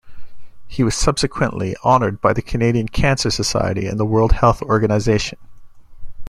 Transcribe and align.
He 0.67 0.81
was 0.81 0.95
subsequently 0.95 1.75
honoured 1.85 2.21
by 2.21 2.33
the 2.33 2.41
Canadian 2.41 2.87
Cancer 2.87 3.29
Society 3.29 3.85
and 3.85 3.99
the 3.99 4.03
World 4.07 4.31
Health 4.31 4.63
Organization. 4.63 5.37